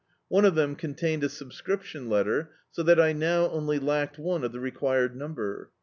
[0.29, 4.51] One of them contained a subscription letter, so that I now only lacked one of
[4.51, 5.69] the required number.